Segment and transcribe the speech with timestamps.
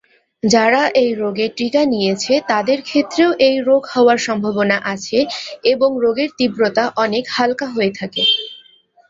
[0.43, 5.17] যারা এই রোগের টিকা নিয়েছে তাদের ক্ষেত্রেও এই রোগ হওয়ার সম্ভাবনা আছে
[5.63, 8.23] তবে রোগের তীব্রতা অনেক হালকা হয়ে থাকে।